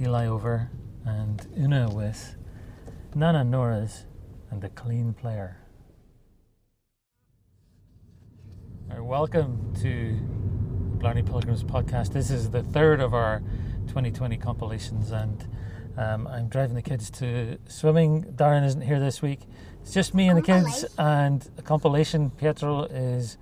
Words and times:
Kitty 0.00 0.12
Lyover 0.12 0.70
and 1.04 1.46
Una 1.58 1.90
with 1.90 2.34
Nana 3.14 3.44
Nora's 3.44 4.06
and 4.50 4.62
the 4.62 4.70
Clean 4.70 5.12
Player. 5.12 5.58
Right, 8.88 9.04
welcome 9.04 9.74
to 9.82 10.18
Blarney 10.96 11.22
Pilgrims 11.22 11.62
podcast. 11.64 12.14
This 12.14 12.30
is 12.30 12.48
the 12.48 12.62
third 12.62 13.02
of 13.02 13.12
our 13.12 13.42
2020 13.88 14.38
compilations, 14.38 15.10
and 15.10 15.46
um, 15.98 16.26
I'm 16.28 16.48
driving 16.48 16.76
the 16.76 16.82
kids 16.82 17.10
to 17.18 17.58
swimming. 17.68 18.24
Darren 18.24 18.64
isn't 18.64 18.80
here 18.80 19.00
this 19.00 19.20
week. 19.20 19.40
It's 19.82 19.92
just 19.92 20.14
me 20.14 20.30
and 20.30 20.38
the 20.38 20.42
kids, 20.42 20.86
and 20.96 21.46
a 21.58 21.62
compilation. 21.62 22.30
Pietro 22.30 22.84
is 22.84 23.36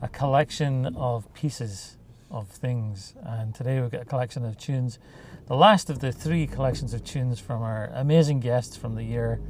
a 0.00 0.06
collection 0.06 0.94
of 0.94 1.34
pieces 1.34 1.98
of 2.30 2.48
things, 2.48 3.14
and 3.20 3.52
today 3.52 3.80
we've 3.80 3.90
got 3.90 4.02
a 4.02 4.04
collection 4.04 4.44
of 4.44 4.56
tunes. 4.56 5.00
The 5.46 5.54
last 5.56 5.90
of 5.90 5.98
the 5.98 6.10
three 6.10 6.46
collections 6.46 6.94
of 6.94 7.04
tunes 7.04 7.38
from 7.38 7.60
our 7.62 7.90
amazing 7.94 8.40
guests 8.40 8.76
from 8.76 8.94
the 8.94 9.02
year 9.04 9.40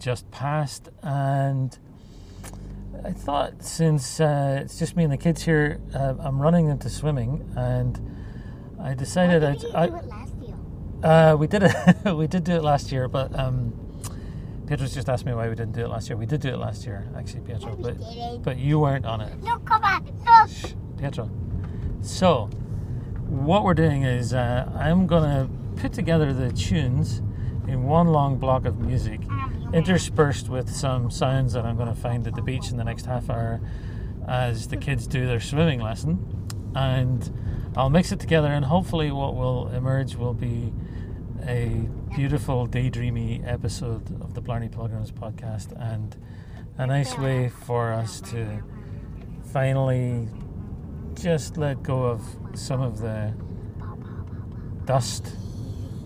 just 0.00 0.28
passed, 0.32 0.88
and 1.00 1.78
I 3.04 3.12
thought 3.12 3.62
since 3.62 4.18
uh, 4.20 4.62
it's 4.64 4.78
just 4.80 4.96
me 4.96 5.04
and 5.04 5.12
the 5.12 5.16
kids 5.16 5.42
here, 5.44 5.80
uh, 5.94 6.14
I'm 6.18 6.40
running 6.42 6.68
into 6.68 6.90
swimming, 6.90 7.52
and 7.56 8.00
I 8.82 8.94
decided 8.94 9.44
I'd. 9.44 9.60
didn't 9.60 9.72
you 9.72 9.78
I, 9.78 9.86
do 9.86 9.96
it 9.96 10.06
last 10.06 10.34
year? 10.42 10.56
uh, 11.04 11.36
we 11.36 11.46
did 11.46 11.62
it. 11.62 12.14
we 12.16 12.26
did 12.26 12.42
do 12.42 12.52
it 12.54 12.64
last 12.64 12.90
year, 12.90 13.06
but 13.06 13.36
um, 13.38 13.72
Pietro's 14.66 14.92
just 14.92 15.08
asked 15.08 15.24
me 15.24 15.34
why 15.34 15.48
we 15.48 15.54
didn't 15.54 15.72
do 15.72 15.82
it 15.84 15.88
last 15.88 16.08
year. 16.08 16.16
We 16.16 16.26
did 16.26 16.40
do 16.40 16.48
it 16.48 16.58
last 16.58 16.84
year, 16.84 17.08
actually, 17.16 17.42
Pietro, 17.42 17.76
but 17.76 17.96
but 18.42 18.58
you 18.58 18.80
weren't 18.80 19.06
on 19.06 19.20
it, 19.20 19.40
Look, 19.40 19.64
come 19.64 19.84
on, 19.84 20.04
look. 20.04 20.50
Shh, 20.50 20.72
Pietro. 20.98 21.30
So, 22.02 22.50
what 23.28 23.62
we're 23.62 23.74
doing 23.74 24.02
is 24.02 24.32
uh, 24.32 24.70
I'm 24.74 25.06
gonna 25.06 25.48
put 25.76 25.92
together 25.92 26.32
the 26.32 26.50
tunes 26.52 27.18
in 27.66 27.84
one 27.84 28.08
long 28.08 28.38
block 28.38 28.64
of 28.64 28.78
music, 28.78 29.20
interspersed 29.72 30.48
with 30.48 30.70
some 30.70 31.10
sounds 31.10 31.52
that 31.52 31.64
I'm 31.64 31.76
gonna 31.76 31.94
find 31.94 32.26
at 32.26 32.34
the 32.34 32.42
beach 32.42 32.70
in 32.70 32.78
the 32.78 32.84
next 32.84 33.06
half 33.06 33.28
hour, 33.28 33.60
as 34.26 34.68
the 34.68 34.76
kids 34.76 35.06
do 35.06 35.26
their 35.26 35.40
swimming 35.40 35.80
lesson, 35.80 36.48
and 36.74 37.30
I'll 37.76 37.90
mix 37.90 38.12
it 38.12 38.20
together, 38.20 38.48
and 38.48 38.64
hopefully, 38.64 39.10
what 39.10 39.34
will 39.34 39.68
emerge 39.68 40.16
will 40.16 40.34
be 40.34 40.72
a 41.46 41.86
beautiful, 42.16 42.66
daydreamy 42.66 43.46
episode 43.46 44.20
of 44.22 44.34
the 44.34 44.40
Blarney 44.40 44.68
Pilgrims 44.68 45.12
podcast, 45.12 45.78
and 45.78 46.16
a 46.78 46.86
nice 46.86 47.16
way 47.18 47.50
for 47.50 47.92
us 47.92 48.20
to 48.22 48.62
finally 49.52 50.28
just 51.22 51.56
let 51.56 51.82
go 51.82 52.04
of 52.04 52.22
some 52.54 52.80
of 52.80 52.98
the 53.00 53.32
dust 54.84 55.34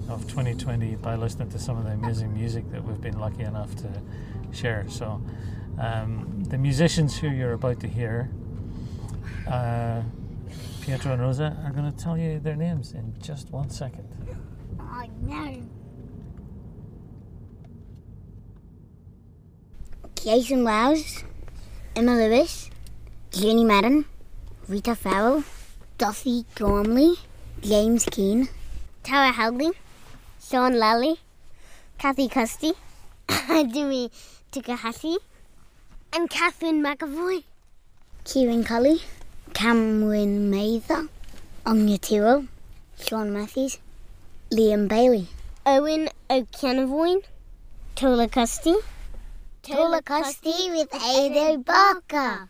of 0.08 0.22
2020 0.22 0.96
by 0.96 1.14
listening 1.14 1.50
to 1.50 1.58
some 1.58 1.76
of 1.76 1.84
the 1.84 1.90
amazing 1.90 2.32
music 2.32 2.70
that 2.70 2.82
we've 2.82 3.00
been 3.00 3.18
lucky 3.18 3.42
enough 3.42 3.74
to 3.76 3.88
share. 4.52 4.86
So, 4.88 5.22
um, 5.78 6.42
the 6.44 6.58
musicians 6.58 7.18
who 7.18 7.28
you're 7.28 7.52
about 7.52 7.80
to 7.80 7.88
hear, 7.88 8.30
uh, 9.46 10.02
Pietro 10.80 11.12
and 11.12 11.22
Rosa, 11.22 11.56
are 11.64 11.72
going 11.72 11.90
to 11.90 11.96
tell 11.96 12.16
you 12.16 12.40
their 12.40 12.56
names 12.56 12.92
in 12.92 13.14
just 13.20 13.50
one 13.50 13.70
second. 13.70 14.08
Oh, 14.80 15.04
no. 15.22 15.62
Jason 20.16 20.64
Wells, 20.64 21.24
Emma 21.96 22.14
Lewis, 22.14 22.70
Jenny 23.30 23.64
Madden, 23.64 24.04
Rita 24.68 24.94
Farrell, 24.94 25.42
Duffy 25.98 26.44
Gormley, 26.54 27.16
James 27.62 28.04
Keane, 28.04 28.48
Tara 29.02 29.32
Hadley, 29.32 29.70
Sean 30.40 30.78
Lally, 30.78 31.16
Kathy 31.98 32.28
Custy, 32.28 32.72
Jimmy 33.72 34.10
Takahashi, 34.52 35.16
and 36.12 36.30
Catherine 36.30 36.80
McAvoy. 36.80 37.42
Kieran 38.24 38.62
Cully, 38.62 39.02
Cameron 39.52 40.48
Mather, 40.48 41.08
Anya 41.66 41.98
Tiro, 41.98 42.46
Sean 43.02 43.32
Matthews, 43.32 43.78
Liam 44.52 44.86
Bailey, 44.86 45.26
Owen 45.66 46.08
O'Canavoyne, 46.30 47.22
Tola 47.96 48.28
Custy, 48.28 48.76
Tola 49.62 50.02
Custy 50.02 50.70
with 50.70 50.94
Ado 50.94 51.58
Barker. 51.58 52.48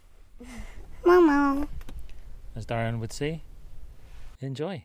Mama. 1.07 1.66
As 2.55 2.67
Darren 2.67 3.01
would 3.01 3.13
say, 3.13 3.43
enjoy. 4.41 4.85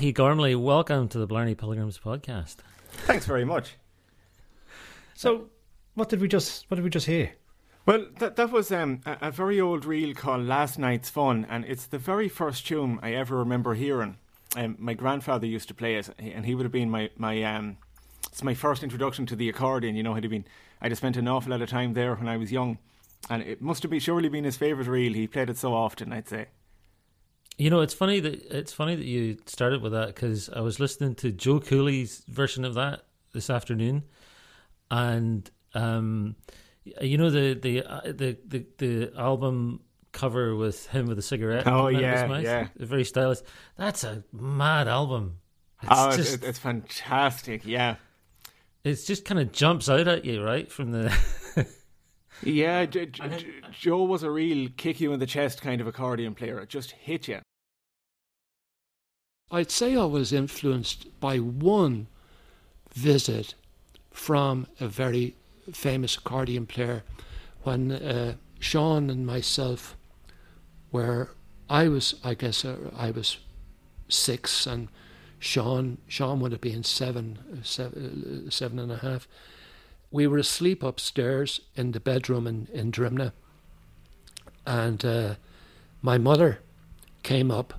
Duchy 0.00 0.12
Gormley, 0.12 0.54
welcome 0.54 1.08
to 1.08 1.18
the 1.18 1.26
Blarney 1.26 1.54
Pilgrims 1.54 1.98
podcast. 1.98 2.56
Thanks 3.04 3.26
very 3.26 3.44
much. 3.44 3.74
So, 5.12 5.50
what 5.92 6.08
did 6.08 6.22
we 6.22 6.26
just 6.26 6.64
what 6.70 6.76
did 6.76 6.84
we 6.84 6.88
just 6.88 7.06
hear? 7.06 7.32
Well, 7.84 8.06
that 8.18 8.36
that 8.36 8.50
was 8.50 8.72
um, 8.72 9.02
a, 9.04 9.18
a 9.28 9.30
very 9.30 9.60
old 9.60 9.84
reel 9.84 10.14
called 10.14 10.46
"Last 10.46 10.78
Night's 10.78 11.10
Fun," 11.10 11.46
and 11.50 11.66
it's 11.66 11.84
the 11.84 11.98
very 11.98 12.30
first 12.30 12.66
tune 12.66 12.98
I 13.02 13.12
ever 13.12 13.36
remember 13.36 13.74
hearing. 13.74 14.16
Um, 14.56 14.76
my 14.78 14.94
grandfather 14.94 15.46
used 15.46 15.68
to 15.68 15.74
play 15.74 15.96
it, 15.96 16.08
and 16.18 16.46
he 16.46 16.54
would 16.54 16.64
have 16.64 16.72
been 16.72 16.88
my 16.88 17.10
my 17.18 17.42
um, 17.42 17.76
it's 18.26 18.42
my 18.42 18.54
first 18.54 18.82
introduction 18.82 19.26
to 19.26 19.36
the 19.36 19.50
accordion. 19.50 19.96
You 19.96 20.02
know, 20.02 20.14
he'd 20.14 20.30
been 20.30 20.46
I'd 20.80 20.92
have 20.92 20.96
spent 20.98 21.18
an 21.18 21.28
awful 21.28 21.50
lot 21.50 21.60
of 21.60 21.68
time 21.68 21.92
there 21.92 22.14
when 22.14 22.26
I 22.26 22.38
was 22.38 22.50
young, 22.50 22.78
and 23.28 23.42
it 23.42 23.60
must 23.60 23.82
have 23.82 23.90
been 23.90 24.00
surely 24.00 24.30
been 24.30 24.44
his 24.44 24.56
favourite 24.56 24.88
reel. 24.88 25.12
He 25.12 25.26
played 25.26 25.50
it 25.50 25.58
so 25.58 25.74
often, 25.74 26.10
I'd 26.10 26.26
say. 26.26 26.46
You 27.60 27.68
know, 27.68 27.82
it's 27.82 27.92
funny 27.92 28.20
that 28.20 28.42
it's 28.50 28.72
funny 28.72 28.96
that 28.96 29.04
you 29.04 29.36
started 29.44 29.82
with 29.82 29.92
that 29.92 30.06
because 30.06 30.48
I 30.48 30.60
was 30.60 30.80
listening 30.80 31.14
to 31.16 31.30
Joe 31.30 31.60
Cooley's 31.60 32.24
version 32.26 32.64
of 32.64 32.72
that 32.72 33.02
this 33.34 33.50
afternoon, 33.50 34.04
and 34.90 35.50
um, 35.74 36.36
you 37.02 37.18
know 37.18 37.28
the 37.28 37.52
the 37.52 37.84
uh, 37.84 38.00
the 38.04 38.38
the, 38.48 38.64
the 38.78 39.12
album 39.14 39.80
cover 40.10 40.56
with 40.56 40.86
him 40.86 41.04
with 41.04 41.18
a 41.18 41.22
cigarette. 41.22 41.66
Oh, 41.66 41.82
coming 41.82 41.96
out 41.96 41.98
of 41.98 42.00
yeah, 42.00 42.22
his 42.22 42.30
mouth, 42.30 42.42
yeah. 42.44 42.68
very 42.78 43.04
stylish. 43.04 43.40
That's 43.76 44.04
a 44.04 44.24
mad 44.32 44.88
album. 44.88 45.36
It's 45.82 45.92
oh, 45.94 46.08
it's, 46.08 46.16
just 46.16 46.34
it's, 46.36 46.44
it's 46.44 46.58
fantastic. 46.58 47.66
Yeah. 47.66 47.96
it's 48.84 49.04
just 49.04 49.26
kind 49.26 49.38
of 49.38 49.52
jumps 49.52 49.90
out 49.90 50.08
at 50.08 50.24
you 50.24 50.42
right 50.42 50.72
from 50.72 50.92
the. 50.92 51.14
Yeah, 52.42 52.86
J- 52.86 53.04
J- 53.04 53.28
J- 53.36 53.46
Joe 53.70 54.04
was 54.04 54.22
a 54.22 54.30
real 54.30 54.70
kick 54.78 54.98
you 54.98 55.12
in 55.12 55.20
the 55.20 55.26
chest 55.26 55.60
kind 55.60 55.82
of 55.82 55.86
accordion 55.86 56.34
player. 56.34 56.58
It 56.60 56.70
just 56.70 56.92
hit 56.92 57.28
you. 57.28 57.40
I'd 59.50 59.70
say 59.70 59.96
I 59.96 60.04
was 60.04 60.32
influenced 60.32 61.20
by 61.20 61.38
one 61.38 62.06
visit 62.94 63.54
from 64.10 64.66
a 64.80 64.86
very 64.88 65.34
famous 65.72 66.16
accordion 66.16 66.66
player 66.66 67.02
when 67.62 67.92
uh, 67.92 68.34
Sean 68.58 69.10
and 69.10 69.26
myself 69.26 69.96
were, 70.92 71.30
I 71.68 71.88
was, 71.88 72.14
I 72.24 72.34
guess, 72.34 72.64
uh, 72.64 72.76
I 72.96 73.10
was 73.10 73.38
six 74.08 74.66
and 74.66 74.88
Sean, 75.38 75.98
Sean 76.06 76.40
would 76.40 76.52
have 76.52 76.60
been 76.60 76.84
seven, 76.84 77.60
seven, 77.62 78.44
uh, 78.46 78.50
seven 78.50 78.78
and 78.78 78.92
a 78.92 78.98
half. 78.98 79.26
We 80.10 80.26
were 80.26 80.38
asleep 80.38 80.82
upstairs 80.82 81.60
in 81.76 81.92
the 81.92 82.00
bedroom 82.00 82.46
in, 82.46 82.68
in 82.72 82.90
Drimnagh 82.90 83.32
and 84.66 85.04
uh, 85.04 85.34
my 86.02 86.18
mother 86.18 86.60
came 87.22 87.50
up 87.50 87.74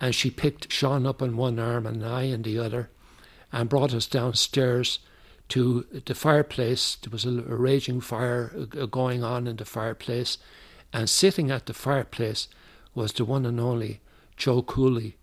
and 0.00 0.14
she 0.14 0.30
picked 0.30 0.72
Sean 0.72 1.06
up 1.06 1.22
on 1.22 1.36
one 1.36 1.58
arm 1.58 1.86
and 1.86 2.04
I 2.04 2.22
in 2.22 2.42
the 2.42 2.58
other 2.58 2.90
and 3.52 3.68
brought 3.68 3.94
us 3.94 4.06
downstairs 4.06 4.98
to 5.50 5.86
the 6.06 6.14
fireplace. 6.14 6.96
There 6.96 7.10
was 7.10 7.24
a, 7.24 7.30
a 7.30 7.56
raging 7.56 8.00
fire 8.00 8.52
uh, 8.56 8.86
going 8.86 9.22
on 9.22 9.46
in 9.46 9.56
the 9.56 9.64
fireplace, 9.64 10.38
and 10.92 11.08
sitting 11.08 11.50
at 11.50 11.66
the 11.66 11.74
fireplace 11.74 12.48
was 12.94 13.12
the 13.12 13.24
one 13.24 13.46
and 13.46 13.60
only 13.60 14.00
Joe 14.36 14.62
Cooley, 14.62 15.16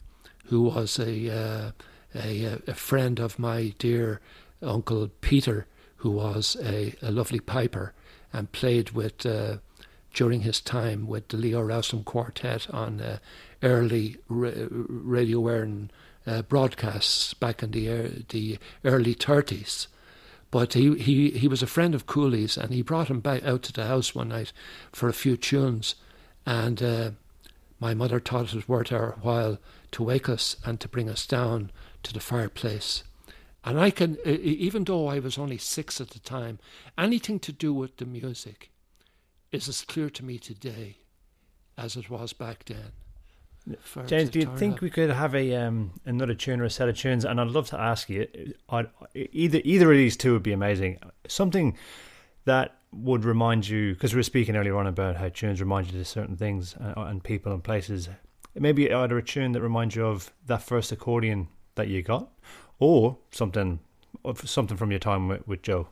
who 0.46 0.64
was 0.64 1.00
a, 1.00 1.30
uh, 1.30 1.72
a, 2.16 2.60
a 2.68 2.74
friend 2.74 3.20
of 3.20 3.40
my 3.40 3.74
dear 3.80 4.22
uncle 4.62 5.10
Peter, 5.22 5.66
who 5.98 6.12
was 6.12 6.56
a, 6.64 6.96
a 7.02 7.12
lovely 7.12 7.40
piper 7.40 7.94
and 8.32 8.52
played 8.52 8.92
with. 8.92 9.26
Uh, 9.26 9.58
during 10.14 10.42
his 10.42 10.60
time 10.60 11.08
with 11.08 11.30
the 11.30 11.38
Leo 11.38 11.62
Rowsome 11.62 12.04
Quartet 12.04 12.70
on 12.70 13.00
uh, 13.02 13.18
early 13.64 14.18
ra- 14.28 14.52
Radio 14.70 15.42
Éireann 15.42 15.90
uh, 16.28 16.42
broadcasts 16.44 17.34
back 17.34 17.64
in 17.64 17.72
the 17.72 17.90
er- 17.90 18.12
the 18.30 18.60
early 18.84 19.16
30s. 19.16 19.88
But 20.52 20.74
he, 20.74 20.96
he, 20.96 21.32
he 21.32 21.48
was 21.48 21.64
a 21.64 21.68
friend 21.68 21.96
of 21.96 22.06
Cooley's 22.06 22.58
and 22.58 22.74
he 22.74 22.82
brought 22.82 23.08
him 23.08 23.22
back 23.22 23.44
out 23.46 23.64
to 23.64 23.74
the 23.74 23.86
house 23.86 24.14
one 24.14 24.30
night 24.30 24.52
for 24.92 25.08
a 25.08 25.14
few 25.14 25.38
tunes. 25.38 25.96
And 26.46 26.84
uh, 26.84 27.12
my 27.80 27.94
mother 27.94 28.20
thought 28.20 28.50
it 28.50 28.56
was 28.56 28.68
worth 28.68 28.92
our 28.92 29.18
while 29.22 29.60
to 29.92 30.04
wake 30.04 30.28
us 30.28 30.58
and 30.66 30.80
to 30.82 30.90
bring 30.90 31.10
us 31.10 31.26
down 31.26 31.72
to 32.04 32.14
the 32.14 32.20
fireplace. 32.20 33.04
And 33.64 33.80
I 33.80 33.92
can, 33.92 34.18
even 34.26 34.84
though 34.84 35.08
I 35.08 35.20
was 35.20 35.38
only 35.38 35.58
six 35.58 36.02
at 36.02 36.10
the 36.10 36.20
time, 36.20 36.60
anything 36.98 37.40
to 37.40 37.52
do 37.52 37.74
with 37.74 37.98
the 37.98 38.06
music 38.06 38.72
is 39.52 39.68
as 39.68 39.82
clear 39.82 40.10
to 40.10 40.26
me 40.26 40.38
today 40.38 40.98
as 41.78 41.96
it 41.96 42.10
was 42.10 42.34
back 42.34 42.66
then. 42.66 42.92
James, 44.08 44.32
do 44.32 44.40
you 44.40 44.58
think 44.58 44.76
up- 44.76 44.82
we 44.82 44.90
could 44.90 45.12
have 45.12 45.36
a 45.36 45.56
um, 45.56 45.92
another 46.06 46.34
tune 46.34 46.62
or 46.62 46.64
a 46.64 46.70
set 46.70 46.90
of 46.90 46.98
tunes? 46.98 47.26
And 47.26 47.40
I'd 47.40 47.50
love 47.50 47.68
to 47.70 47.80
ask 47.80 48.10
you, 48.10 48.28
I'd, 48.70 48.88
either 49.14 49.62
either 49.64 49.92
of 49.92 49.98
these 49.98 50.18
two 50.18 50.34
would 50.34 50.44
be 50.44 50.54
amazing. 50.54 50.98
Something 51.28 51.78
that 52.46 52.78
would 52.92 53.24
remind 53.24 53.68
you, 53.68 53.94
because 53.94 54.14
we 54.14 54.20
were 54.20 54.24
speaking 54.24 54.56
earlier 54.56 54.76
on 54.78 54.88
about 54.88 55.16
how 55.18 55.30
tunes 55.30 55.62
remind 55.62 55.92
you 55.92 56.00
of 56.00 56.08
certain 56.08 56.36
things 56.36 56.76
uh, 56.76 56.94
and 56.98 57.24
people 57.24 57.54
and 57.54 57.64
places. 57.64 58.10
Maybe 58.56 58.92
either 58.92 59.18
a 59.18 59.24
tune 59.24 59.52
that 59.52 59.62
reminds 59.62 59.96
you 59.96 60.06
of 60.08 60.34
that 60.48 60.64
first 60.64 60.92
accordion 60.92 61.48
that 61.76 61.88
you 61.88 62.02
got, 62.02 62.32
or 62.80 63.18
something, 63.32 63.80
something 64.44 64.76
from 64.76 64.92
your 64.92 65.00
time 65.00 65.28
with, 65.28 65.48
with 65.48 65.62
Joe. 65.62 65.88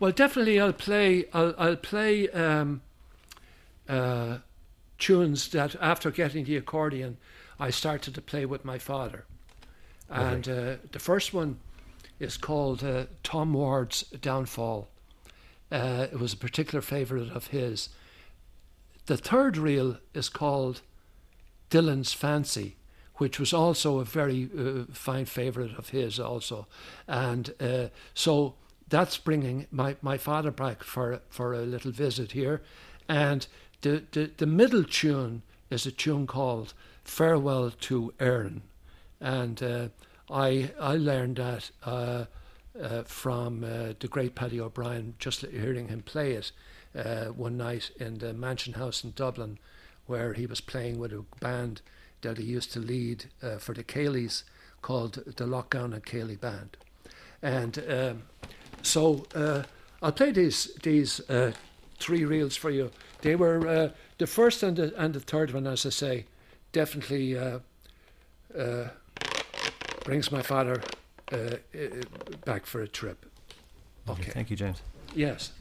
Well, 0.00 0.12
definitely, 0.12 0.60
I'll 0.60 0.72
play. 0.72 1.26
I'll, 1.32 1.54
I'll 1.56 1.76
play 1.76 2.28
um, 2.30 2.82
uh, 3.88 4.38
tunes 4.98 5.48
that 5.48 5.76
after 5.80 6.10
getting 6.10 6.44
the 6.44 6.56
accordion, 6.56 7.16
I 7.58 7.70
started 7.70 8.14
to 8.14 8.20
play 8.20 8.44
with 8.44 8.64
my 8.64 8.78
father, 8.78 9.24
and 10.10 10.48
uh, 10.48 10.76
the 10.90 10.98
first 10.98 11.32
one 11.32 11.58
is 12.18 12.36
called 12.36 12.82
uh, 12.82 13.06
Tom 13.22 13.52
Ward's 13.52 14.02
Downfall. 14.20 14.88
Uh, 15.70 16.06
it 16.12 16.18
was 16.18 16.32
a 16.32 16.36
particular 16.36 16.82
favourite 16.82 17.30
of 17.30 17.48
his. 17.48 17.88
The 19.06 19.16
third 19.16 19.56
reel 19.56 19.98
is 20.12 20.28
called 20.28 20.80
Dylan's 21.70 22.12
Fancy, 22.12 22.76
which 23.16 23.38
was 23.38 23.52
also 23.52 23.98
a 23.98 24.04
very 24.04 24.48
uh, 24.56 24.84
fine 24.92 25.24
favourite 25.24 25.76
of 25.76 25.90
his, 25.90 26.18
also. 26.18 26.66
And 27.06 27.54
uh, 27.60 27.88
so 28.14 28.54
that's 28.94 29.18
bringing 29.18 29.66
my, 29.72 29.96
my 30.02 30.16
father 30.16 30.52
back 30.52 30.84
for 30.84 31.20
for 31.28 31.52
a 31.52 31.62
little 31.62 31.90
visit 31.90 32.30
here. 32.30 32.62
And 33.08 33.44
the, 33.80 34.04
the, 34.12 34.30
the 34.36 34.46
middle 34.46 34.84
tune 34.84 35.42
is 35.68 35.84
a 35.84 35.90
tune 35.90 36.28
called 36.28 36.74
Farewell 37.02 37.72
to 37.72 38.14
Erin. 38.20 38.62
And 39.20 39.60
uh, 39.62 39.88
I, 40.30 40.70
I 40.80 40.94
learned 40.96 41.36
that 41.36 41.72
uh, 41.82 42.26
uh, 42.80 43.02
from 43.02 43.64
uh, 43.64 43.94
the 43.98 44.08
great 44.08 44.36
Paddy 44.36 44.60
O'Brien, 44.60 45.14
just 45.18 45.40
hearing 45.40 45.88
him 45.88 46.02
play 46.02 46.32
it 46.34 46.52
uh, 46.94 47.26
one 47.26 47.56
night 47.56 47.90
in 47.98 48.18
the 48.18 48.32
Mansion 48.32 48.74
House 48.74 49.02
in 49.02 49.12
Dublin, 49.16 49.58
where 50.06 50.34
he 50.34 50.46
was 50.46 50.60
playing 50.60 51.00
with 51.00 51.12
a 51.12 51.24
band 51.40 51.82
that 52.22 52.38
he 52.38 52.44
used 52.44 52.72
to 52.72 52.78
lead 52.78 53.24
uh, 53.42 53.56
for 53.58 53.74
the 53.74 53.82
céilís 53.82 54.44
called 54.82 55.14
the 55.14 55.46
Lockdown 55.46 55.92
and 55.94 56.04
Céilí 56.04 56.38
Band. 56.38 56.76
And 57.42 57.84
um, 57.88 58.22
so 58.84 59.26
uh, 59.34 59.62
I'll 60.02 60.12
play 60.12 60.32
these 60.32 60.74
these 60.82 61.20
uh, 61.30 61.52
three 61.98 62.24
reels 62.24 62.56
for 62.56 62.70
you. 62.70 62.90
They 63.22 63.36
were 63.36 63.66
uh, 63.66 63.88
the 64.18 64.26
first 64.26 64.62
and 64.62 64.76
the, 64.76 64.94
and 64.96 65.14
the 65.14 65.20
third 65.20 65.52
one, 65.52 65.66
as 65.66 65.86
I 65.86 65.90
say, 65.90 66.26
definitely 66.72 67.38
uh, 67.38 67.60
uh, 68.56 68.88
brings 70.04 70.30
my 70.30 70.42
father 70.42 70.82
uh, 71.32 71.36
uh, 71.36 71.56
back 72.44 72.66
for 72.66 72.82
a 72.82 72.88
trip. 72.88 73.26
Okay. 74.08 74.30
Thank 74.30 74.50
you, 74.50 74.56
James. 74.56 74.82
Yes. 75.14 75.52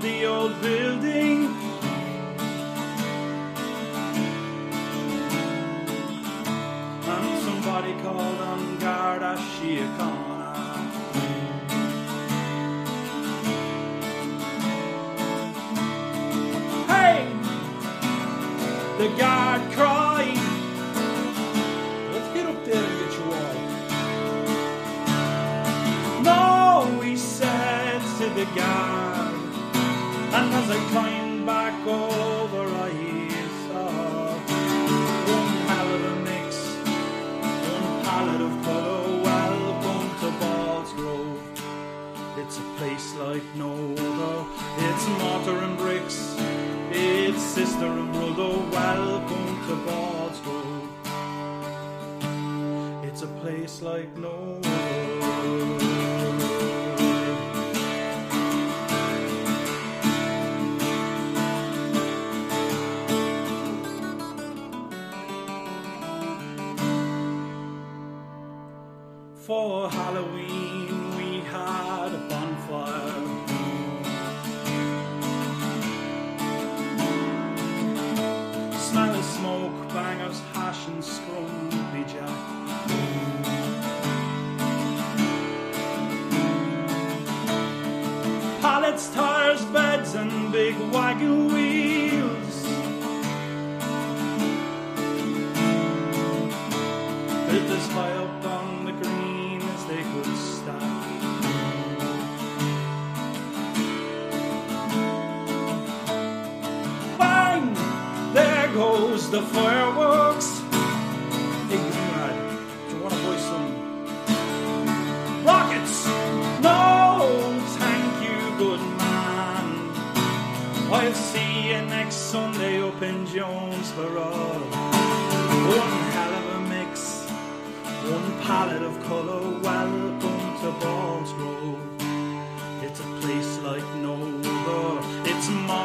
The 0.00 0.24
old 0.24 0.62
building. 0.62 1.19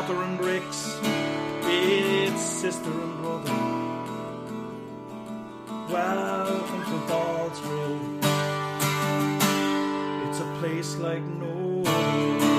Mortar 0.08 0.24
and 0.24 0.38
bricks. 0.38 1.00
It's 1.64 2.42
sister 2.42 2.92
and 2.92 3.18
brother. 3.22 3.54
Welcome 5.92 6.84
to 6.86 6.98
Grove. 7.62 8.20
It's 10.30 10.40
a 10.40 10.58
place 10.60 10.98
like 10.98 11.24
no 11.24 11.84
other. 11.86 12.55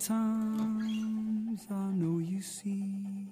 Times 0.00 1.66
I 1.70 1.92
know 1.92 2.18
you 2.18 2.40
see 2.40 3.28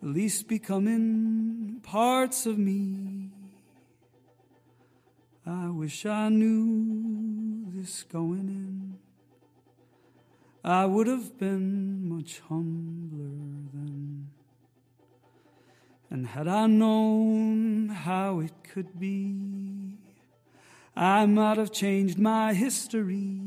the 0.00 0.08
least 0.08 0.48
becoming 0.48 1.80
parts 1.82 2.46
of 2.46 2.56
me. 2.56 3.30
I 5.46 5.68
wish 5.68 6.06
I 6.06 6.30
knew 6.30 7.66
this 7.74 8.04
going 8.04 8.48
in. 8.48 8.98
I 10.64 10.86
would 10.86 11.08
have 11.08 11.38
been 11.38 12.08
much 12.08 12.40
humbler 12.48 13.68
then. 13.74 14.30
And 16.08 16.26
had 16.26 16.48
I 16.48 16.66
known 16.68 17.90
how 17.90 18.40
it 18.40 18.52
could 18.64 18.98
be, 18.98 19.98
I 20.96 21.26
might 21.26 21.58
have 21.58 21.72
changed 21.72 22.18
my 22.18 22.54
history. 22.54 23.40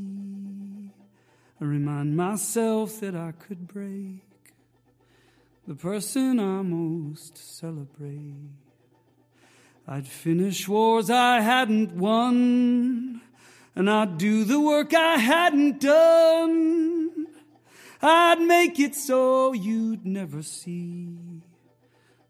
I 1.61 1.63
remind 1.63 2.17
myself 2.17 2.99
that 2.99 3.15
I 3.15 3.31
could 3.31 3.65
break 3.65 4.25
the 5.65 5.75
person 5.75 6.37
I 6.37 6.61
most 6.61 7.37
celebrate. 7.37 8.49
I'd 9.87 10.07
finish 10.07 10.67
wars 10.67 11.09
I 11.09 11.39
hadn't 11.39 11.93
won, 11.93 13.21
and 13.73 13.89
I'd 13.89 14.17
do 14.17 14.43
the 14.43 14.59
work 14.59 14.93
I 14.93 15.17
hadn't 15.17 15.79
done. 15.79 17.27
I'd 18.01 18.41
make 18.41 18.77
it 18.77 18.93
so 18.93 19.53
you'd 19.53 20.05
never 20.05 20.43
see 20.43 21.41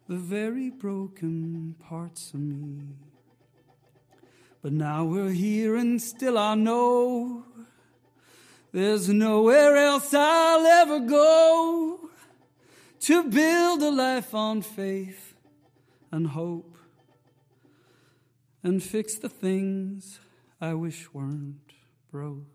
the 0.07 0.17
very 0.17 0.69
broken 0.69 1.75
parts 1.79 2.31
of 2.33 2.41
me. 2.41 2.95
But 4.61 4.71
now 4.71 5.03
we're 5.03 5.31
here, 5.31 5.75
and 5.75 5.99
still 5.99 6.37
I 6.37 6.53
know 6.53 7.43
there's 8.75 9.07
nowhere 9.07 9.77
else 9.77 10.13
I'll 10.13 10.65
ever 10.65 10.99
go 10.99 12.09
to 12.99 13.23
build 13.23 13.81
a 13.81 13.89
life 13.89 14.35
on 14.35 14.61
faith 14.61 15.33
and 16.11 16.27
hope 16.27 16.75
and 18.63 18.83
fix 18.83 19.15
the 19.15 19.29
things 19.29 20.19
I 20.59 20.73
wish 20.73 21.13
weren't 21.13 21.71
broke. 22.11 22.54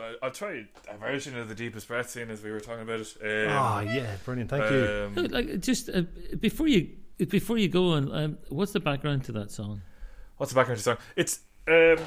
I, 0.00 0.14
I'll 0.26 0.30
try 0.32 0.64
a 0.88 0.96
version 0.98 1.36
of 1.38 1.48
the 1.48 1.54
deepest 1.54 1.88
breath 1.88 2.10
scene 2.10 2.30
as 2.30 2.42
we 2.42 2.50
were 2.50 2.60
talking 2.60 2.82
about 2.82 3.00
it. 3.00 3.16
Um, 3.22 3.52
Ah, 3.56 3.80
yeah, 3.80 4.16
brilliant. 4.24 4.50
Thank 4.50 4.70
you. 4.70 5.10
Um, 5.16 5.26
Like 5.30 5.60
just 5.60 5.88
uh, 5.90 6.02
before 6.38 6.68
you 6.68 6.88
before 7.28 7.58
you 7.58 7.68
go 7.68 7.92
on, 7.92 8.12
um, 8.14 8.38
what's 8.48 8.72
the 8.72 8.80
background 8.80 9.24
to 9.24 9.32
that 9.32 9.50
song? 9.50 9.82
What's 10.38 10.52
the 10.52 10.56
background 10.56 10.78
to 10.80 10.84
the 10.84 10.90
song? 10.96 11.04
It's 11.16 11.40
um, 11.68 11.98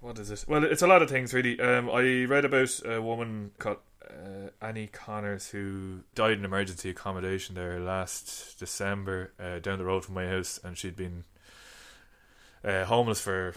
what 0.00 0.18
is 0.18 0.30
it? 0.30 0.44
Well, 0.46 0.64
it's 0.64 0.82
a 0.82 0.86
lot 0.86 1.02
of 1.02 1.08
things 1.10 1.32
really. 1.34 1.58
Um, 1.60 1.90
I 1.90 2.24
read 2.24 2.44
about 2.44 2.80
a 2.84 3.00
woman 3.02 3.50
called 3.58 3.78
uh, 4.08 4.50
Annie 4.60 4.86
Connors 4.88 5.48
who 5.48 6.00
died 6.14 6.38
in 6.38 6.44
emergency 6.44 6.90
accommodation 6.90 7.54
there 7.54 7.80
last 7.80 8.58
December 8.58 9.32
uh, 9.40 9.58
down 9.60 9.78
the 9.78 9.84
road 9.84 10.04
from 10.04 10.14
my 10.14 10.26
house, 10.26 10.60
and 10.62 10.76
she'd 10.78 10.94
been 10.96 11.24
uh, 12.62 12.84
homeless 12.84 13.20
for 13.20 13.54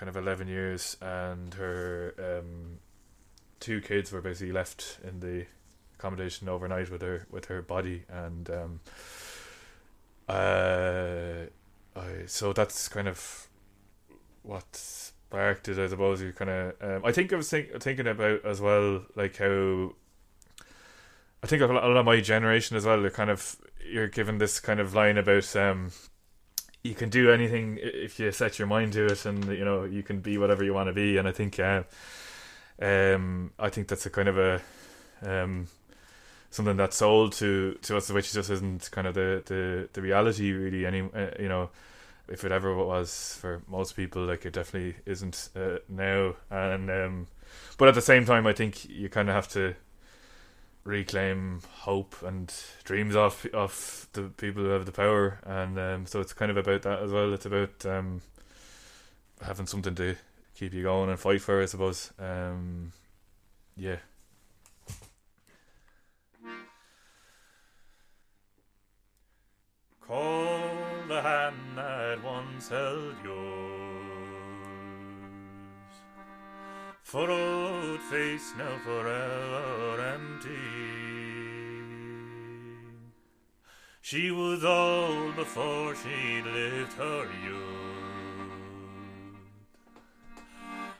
kind 0.00 0.08
of 0.08 0.16
eleven 0.16 0.48
years, 0.48 0.96
and 1.02 1.52
her 1.54 2.14
um, 2.18 2.78
two 3.60 3.82
kids 3.82 4.10
were 4.10 4.22
basically 4.22 4.50
left 4.50 4.98
in 5.06 5.20
the 5.20 5.44
accommodation 5.98 6.48
overnight 6.48 6.90
with 6.90 7.02
her 7.02 7.26
with 7.30 7.44
her 7.44 7.60
body, 7.60 8.04
and 8.08 8.48
um, 8.48 8.80
uh, 10.26 11.44
I 11.94 12.24
so 12.24 12.54
that's 12.54 12.88
kind 12.88 13.08
of 13.08 13.46
what 14.42 14.64
sparked 14.74 15.68
it. 15.68 15.78
I 15.78 15.86
suppose 15.86 16.22
you 16.22 16.32
kind 16.32 16.50
of. 16.50 16.74
Um, 16.80 17.04
I 17.04 17.12
think 17.12 17.30
I 17.34 17.36
was 17.36 17.50
think, 17.50 17.78
thinking 17.82 18.06
about 18.06 18.46
as 18.46 18.58
well, 18.58 19.04
like 19.14 19.36
how. 19.36 19.92
I 21.42 21.46
think 21.46 21.60
a 21.60 21.66
lot 21.66 21.84
of 21.84 22.06
my 22.06 22.22
generation 22.22 22.78
as 22.78 22.86
well. 22.86 23.02
They're 23.02 23.10
kind 23.10 23.28
of 23.28 23.56
you're 23.86 24.08
given 24.08 24.38
this 24.38 24.60
kind 24.60 24.80
of 24.80 24.94
line 24.94 25.18
about 25.18 25.54
um, 25.56 25.90
you 26.82 26.94
can 26.94 27.10
do 27.10 27.30
anything 27.30 27.78
if 27.80 28.18
you 28.18 28.32
set 28.32 28.58
your 28.58 28.68
mind 28.68 28.92
to 28.94 29.06
it, 29.06 29.26
and 29.26 29.44
you 29.46 29.64
know 29.64 29.84
you 29.84 30.02
can 30.02 30.20
be 30.20 30.38
whatever 30.38 30.64
you 30.64 30.74
want 30.74 30.88
to 30.88 30.92
be. 30.92 31.18
And 31.18 31.28
I 31.28 31.32
think, 31.32 31.58
uh, 31.58 31.82
um, 32.80 33.52
I 33.58 33.68
think 33.68 33.88
that's 33.88 34.06
a 34.06 34.10
kind 34.10 34.28
of 34.28 34.38
a 34.38 34.62
um, 35.22 35.68
something 36.50 36.76
that's 36.76 36.96
sold 36.96 37.32
to 37.34 37.78
to 37.82 37.96
us, 37.96 38.10
which 38.10 38.32
just 38.32 38.50
isn't 38.50 38.90
kind 38.90 39.06
of 39.06 39.14
the 39.14 39.42
the, 39.44 39.88
the 39.92 40.02
reality 40.02 40.52
really. 40.52 40.86
Any 40.86 41.02
uh, 41.02 41.30
you 41.38 41.48
know, 41.48 41.70
if 42.28 42.44
it 42.44 42.52
ever 42.52 42.74
was 42.74 43.36
for 43.40 43.62
most 43.68 43.94
people, 43.94 44.24
like 44.24 44.46
it 44.46 44.54
definitely 44.54 44.96
isn't 45.06 45.50
uh, 45.54 45.78
now. 45.88 46.34
And 46.50 46.90
um, 46.90 47.26
but 47.76 47.88
at 47.88 47.94
the 47.94 48.02
same 48.02 48.24
time, 48.24 48.46
I 48.46 48.52
think 48.52 48.88
you 48.88 49.08
kind 49.08 49.28
of 49.28 49.34
have 49.34 49.48
to 49.48 49.74
reclaim 50.90 51.60
hope 51.70 52.16
and 52.22 52.52
dreams 52.84 53.16
off 53.16 53.46
of 53.46 54.08
the 54.12 54.22
people 54.24 54.62
who 54.64 54.70
have 54.70 54.86
the 54.86 54.92
power, 54.92 55.38
and 55.44 55.78
um, 55.78 56.06
so 56.06 56.20
it's 56.20 56.32
kind 56.32 56.50
of 56.50 56.56
about 56.56 56.82
that 56.82 57.02
as 57.02 57.12
well. 57.12 57.32
It's 57.32 57.46
about 57.46 57.86
um, 57.86 58.20
having 59.40 59.66
something 59.66 59.94
to 59.94 60.16
keep 60.54 60.74
you 60.74 60.82
going 60.82 61.08
and 61.08 61.18
fight 61.18 61.40
for, 61.40 61.62
I 61.62 61.66
suppose. 61.66 62.12
Um, 62.18 62.92
yeah. 63.76 63.96
Call 70.06 70.60
the 71.08 71.22
hand 71.22 71.56
that 71.76 72.22
once 72.24 72.68
held 72.68 73.14
yours. 73.24 73.69
Furrowed 77.10 78.00
face 78.02 78.52
now 78.56 78.78
forever 78.84 80.00
empty. 80.14 80.48
She 84.00 84.30
was 84.30 84.64
old 84.64 85.34
before 85.34 85.96
she 85.96 86.40
lived 86.42 86.92
her 86.92 87.26
youth. 87.44 88.60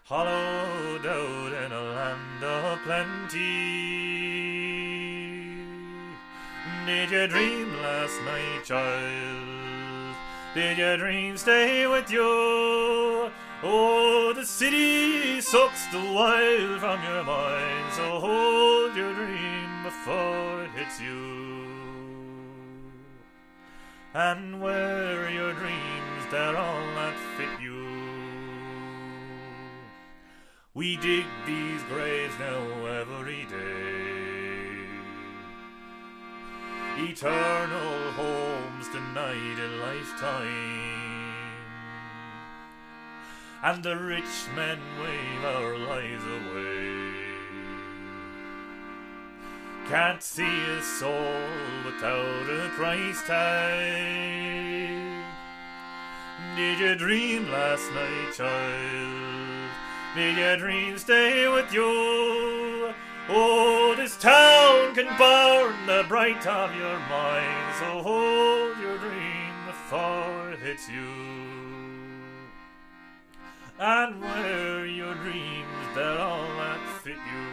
Hollowed 0.02 1.06
out 1.06 1.52
in 1.64 1.70
a 1.70 1.80
land 1.80 2.42
of 2.42 2.80
plenty. 2.82 3.38
Did 6.86 7.10
you 7.12 7.28
dream 7.28 7.72
last 7.82 8.20
night, 8.24 8.64
child? 8.64 10.16
Did 10.54 10.76
your 10.76 10.96
dream 10.96 11.36
stay 11.36 11.86
with 11.86 12.10
you? 12.10 13.30
Oh, 13.62 14.32
the 14.34 14.46
city 14.46 15.40
sucks 15.42 15.84
the 15.88 15.98
wild 15.98 16.80
from 16.80 17.02
your 17.04 17.22
mind, 17.24 17.92
so 17.92 18.18
hold 18.18 18.96
your 18.96 19.12
dream 19.12 19.82
before 19.84 20.62
it 20.62 20.70
hits 20.70 20.98
you. 20.98 21.66
And 24.14 24.62
wear 24.62 25.28
your 25.30 25.52
dreams, 25.52 26.24
they're 26.30 26.56
all 26.56 26.86
that 26.96 27.14
fit 27.36 27.60
you. 27.60 27.86
We 30.72 30.96
dig 30.96 31.26
these 31.46 31.82
graves 31.82 32.34
now 32.38 32.86
every 32.86 33.44
day. 33.44 34.30
Eternal 36.96 38.12
homes 38.12 38.88
denied 38.88 39.58
a 39.58 39.68
lifetime. 39.84 41.09
And 43.62 43.82
the 43.82 43.94
rich 43.94 44.48
men 44.56 44.78
wave 44.98 45.44
our 45.44 45.76
lives 45.76 46.24
away. 46.24 47.12
Can't 49.90 50.22
see 50.22 50.62
a 50.78 50.82
soul 50.82 51.42
without 51.84 52.48
a 52.48 52.70
price 52.76 53.22
tag. 53.26 54.70
Did 56.56 56.78
you 56.78 56.94
dream 56.94 57.50
last 57.50 57.92
night, 57.92 58.32
child? 58.34 59.70
Did 60.14 60.38
your 60.38 60.56
dream 60.56 60.96
stay 60.96 61.46
with 61.46 61.70
you? 61.72 62.94
Oh, 63.28 63.94
this 63.94 64.16
town 64.16 64.94
can 64.94 65.06
burn 65.18 65.86
the 65.86 66.04
bright 66.08 66.46
of 66.46 66.74
your 66.74 66.98
mind, 67.10 67.74
so 67.78 67.98
oh, 67.98 68.02
hold 68.02 68.78
your 68.78 68.96
dream 68.96 69.66
before 69.66 70.52
it 70.52 70.60
hits 70.60 70.88
you. 70.88 71.49
And 73.82 74.20
wear 74.20 74.84
your 74.84 75.14
dreams, 75.14 75.64
they're 75.94 76.18
all 76.18 76.46
that 76.58 77.00
fit 77.02 77.14
you. 77.14 77.49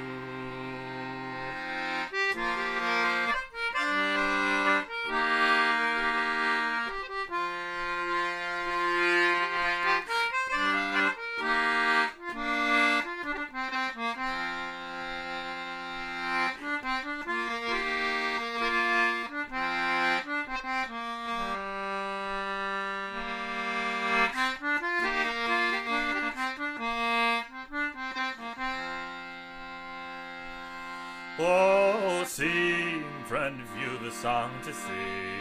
Oh, 31.39 32.23
sing, 32.25 33.05
friend, 33.27 33.61
if 33.61 33.69
you've 33.79 34.11
song 34.11 34.49
to 34.63 34.73
sing. 34.73 35.37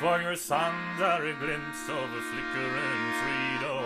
For 0.00 0.20
your 0.20 0.34
songs 0.34 1.00
are 1.00 1.24
a 1.24 1.32
glimpse 1.34 1.88
of 1.88 2.02
a 2.02 2.20
flickering 2.20 3.12
freedom. 3.22 3.84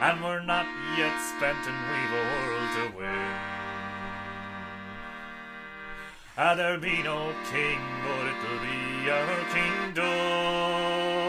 And 0.00 0.24
we're 0.24 0.42
not 0.42 0.64
yet 0.96 1.20
spent 1.36 1.68
and 1.68 1.76
we've 1.90 2.14
a 2.16 2.24
world 2.32 2.70
to 2.76 2.84
win. 2.96 3.36
And 6.38 6.58
there'll 6.58 6.80
be 6.80 7.02
no 7.02 7.34
king, 7.52 7.80
but 8.06 8.24
it'll 8.26 8.60
be 8.64 9.10
our 9.10 9.44
kingdom. 9.52 11.19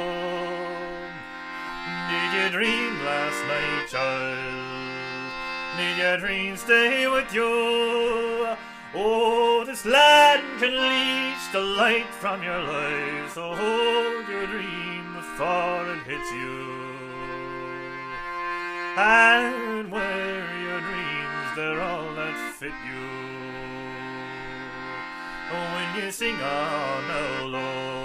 Did 2.12 2.32
you 2.34 2.50
dream 2.50 2.94
last 3.06 3.42
night, 3.48 3.88
child? 3.88 5.32
Did 5.78 5.98
your 5.98 6.18
dream 6.18 6.58
stay 6.58 7.08
with 7.08 7.34
you? 7.34 8.56
Oh, 8.94 9.64
this 9.66 9.86
land 9.86 10.44
can 10.60 10.74
leech 10.76 11.52
the 11.54 11.62
light 11.62 12.14
from 12.20 12.44
your 12.44 12.60
life, 12.60 13.34
so 13.34 13.56
hold 13.56 14.28
your 14.28 14.46
dream 14.46 15.14
before 15.14 15.88
it 15.94 16.04
hits 16.04 16.30
you. 16.34 16.68
And 18.98 19.90
wear 19.90 20.60
your 20.68 20.82
dreams, 20.82 21.56
they're 21.56 21.80
all 21.80 22.14
that 22.16 22.36
fit 22.60 22.76
you. 22.92 23.08
Oh, 25.54 25.66
when 25.76 26.04
you 26.04 26.12
sing 26.12 26.36
on, 26.36 27.04
oh 27.10 27.46
Lord, 27.46 28.01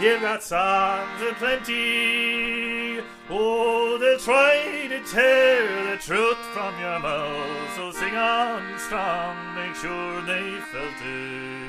you've 0.00 0.20
got 0.20 0.42
songs 0.42 1.20
plenty. 1.38 3.00
Oh, 3.30 3.98
they'll 4.00 4.18
try 4.18 4.86
to 4.88 5.02
tear 5.04 5.90
the 5.90 5.96
truth 6.02 6.38
from 6.54 6.78
your 6.80 6.98
mouth, 6.98 7.76
so 7.76 7.92
sing 7.92 8.16
on 8.16 8.78
strong, 8.78 9.36
make 9.54 9.74
sure 9.74 10.22
they 10.22 10.58
felt 10.72 11.02
it. 11.04 11.68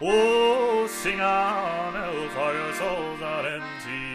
Oh, 0.00 0.86
sing 0.88 1.20
on 1.20 1.94
now, 1.94 2.28
for 2.30 2.52
your 2.52 2.72
souls 2.74 3.22
are 3.22 3.46
empty. 3.46 4.14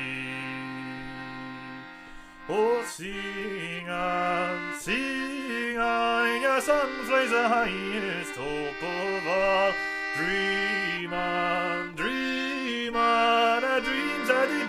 Oh, 2.49 2.83
sing 2.85 3.87
on, 3.87 4.79
sing 4.79 5.77
on, 5.77 6.35
in 6.35 6.41
your 6.41 6.61
sun 6.61 6.89
flies 7.05 7.29
the 7.29 7.47
highest 7.47 8.35
hope 8.35 8.83
of 8.83 9.27
all. 9.27 9.71
Dream 10.17 11.13
on, 11.13 11.68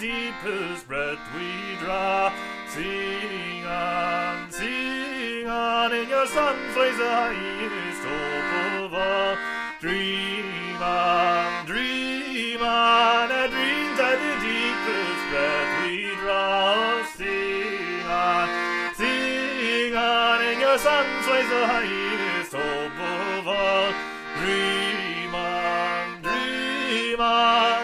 deepest 0.01 0.89
breath 0.89 1.21
we 1.37 1.77
draw. 1.79 2.33
Sing 2.69 3.67
on, 3.67 4.51
sing 4.51 5.47
on, 5.47 5.93
in 5.93 6.09
your 6.09 6.27
sun 6.27 6.57
flies 6.73 6.97
the 6.97 7.05
highest 7.05 8.03
hope 8.09 8.85
of 8.85 8.95
all. 8.95 9.37
Dream 9.79 10.81
on, 10.81 11.67
dream 11.67 12.63
on, 12.63 13.31
our 13.31 13.49
dreams 13.49 14.01
are 14.01 14.17
the 14.17 14.35
deepest 14.41 15.23
breath 15.29 15.85
we 15.85 16.17
draw. 16.17 17.05
Sing 17.17 18.07
on, 18.09 18.49
sing 18.97 19.95
on, 19.95 20.43
in 20.47 20.61
your 20.61 20.79
sun 20.79 21.05
flies 21.25 21.49
the 21.51 21.67
highest 21.67 22.53
hope 22.53 22.99
of 23.37 23.49
all. 23.49 23.93
Dream 24.41 25.35
on, 25.35 26.23
dream 26.23 27.21
on, 27.21 27.80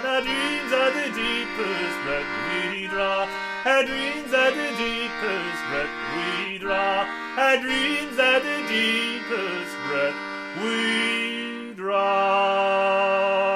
dreams 3.85 4.33
are 4.33 4.53
the 4.53 4.71
deepest 4.79 5.61
breath 5.69 5.91
we 6.15 6.59
draw. 6.59 7.05
Our 7.37 7.57
dreams 7.61 8.17
are 8.17 8.39
the 8.39 8.63
deepest 8.69 9.75
breath 9.89 10.15
we 10.63 11.75
draw. 11.75 13.56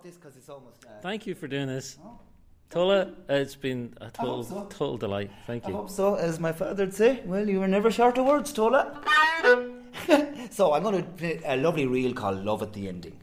About 0.00 0.04
this? 0.04 0.16
Because 0.16 0.36
it's 0.36 0.48
almost. 0.48 0.84
Uh, 0.84 1.00
Thank 1.02 1.26
you 1.26 1.34
for 1.34 1.46
doing 1.46 1.66
this. 1.66 1.98
Oh. 2.04 2.18
Tola, 2.70 3.12
it's 3.28 3.56
been 3.56 3.94
a 4.00 4.10
total, 4.10 4.44
so. 4.44 4.66
total 4.70 4.96
delight. 4.96 5.30
Thank 5.46 5.66
you. 5.66 5.74
I 5.74 5.76
hope 5.76 5.90
so, 5.90 6.14
as 6.14 6.38
my 6.38 6.52
father'd 6.52 6.94
say. 6.94 7.20
Well, 7.24 7.48
you 7.48 7.58
were 7.58 7.68
never 7.68 7.90
short 7.90 8.16
of 8.16 8.26
words, 8.26 8.52
Tola. 8.52 9.02
so 10.50 10.72
I'm 10.72 10.82
going 10.84 11.02
to 11.02 11.10
play 11.10 11.40
a 11.44 11.56
lovely 11.56 11.86
reel 11.86 12.14
called 12.14 12.44
Love 12.44 12.62
at 12.62 12.72
the 12.72 12.88
Ending. 12.88 13.20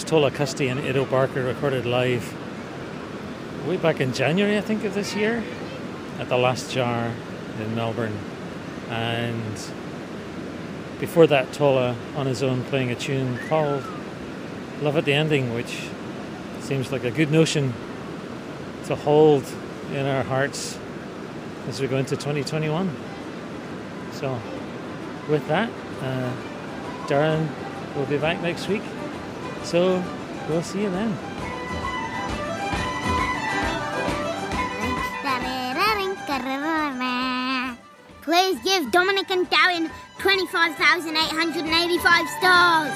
Was 0.00 0.08
Tola 0.08 0.30
Custy 0.30 0.70
and 0.70 0.80
Ido 0.80 1.04
Barker 1.04 1.44
recorded 1.44 1.84
live 1.84 2.34
way 3.66 3.76
back 3.76 4.00
in 4.00 4.14
January, 4.14 4.56
I 4.56 4.62
think, 4.62 4.84
of 4.84 4.94
this 4.94 5.14
year 5.14 5.44
at 6.18 6.30
the 6.30 6.38
Last 6.38 6.72
Jar 6.72 7.12
in 7.60 7.74
Melbourne. 7.74 8.16
And 8.88 9.52
before 11.00 11.26
that, 11.26 11.52
Tola 11.52 11.94
on 12.16 12.24
his 12.24 12.42
own 12.42 12.64
playing 12.64 12.90
a 12.90 12.94
tune 12.94 13.38
called 13.48 13.84
Love 14.80 14.96
at 14.96 15.04
the 15.04 15.12
Ending, 15.12 15.52
which 15.52 15.90
seems 16.60 16.90
like 16.90 17.04
a 17.04 17.10
good 17.10 17.30
notion 17.30 17.74
to 18.86 18.96
hold 18.96 19.44
in 19.92 20.06
our 20.06 20.22
hearts 20.22 20.78
as 21.68 21.78
we 21.78 21.86
go 21.86 21.98
into 21.98 22.16
2021. 22.16 22.90
So, 24.12 24.40
with 25.28 25.46
that, 25.48 25.70
uh, 26.00 26.32
Darren 27.06 27.46
will 27.94 28.06
be 28.06 28.16
back 28.16 28.40
next 28.40 28.66
week. 28.66 28.82
So, 29.70 30.02
we'll 30.48 30.62
see 30.62 30.82
you 30.82 30.90
then. 30.90 31.16
Please 38.22 38.58
give 38.64 38.90
Dominic 38.90 39.30
and 39.30 39.48
Darren 39.48 39.88
25,885 40.18 42.28
stars. 42.40 42.92